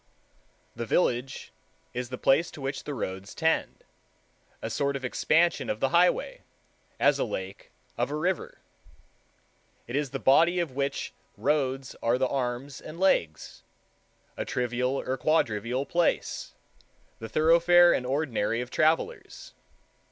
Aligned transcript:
The 0.75 0.87
village 0.87 1.53
is 1.93 2.09
the 2.09 2.17
place 2.17 2.49
to 2.49 2.61
which 2.61 2.85
the 2.85 2.95
roads 2.95 3.35
tend, 3.35 3.83
a 4.59 4.71
sort 4.71 4.95
of 4.95 5.05
expansion 5.05 5.69
of 5.69 5.79
the 5.79 5.89
highway, 5.89 6.41
as 6.99 7.19
a 7.19 7.23
lake 7.23 7.71
of 7.99 8.09
a 8.09 8.15
river. 8.15 8.57
It 9.85 9.95
is 9.95 10.09
the 10.09 10.17
body 10.17 10.57
of 10.59 10.71
which 10.71 11.13
roads 11.37 11.95
are 12.01 12.17
the 12.17 12.27
arms 12.29 12.81
and 12.81 12.99
legs—a 12.99 14.45
trivial 14.45 14.99
or 15.01 15.17
quadrivial 15.17 15.85
place, 15.85 16.55
the 17.19 17.29
thoroughfare 17.29 17.93
and 17.93 18.03
ordinary 18.03 18.59
of 18.59 18.71
travelers. 18.71 19.53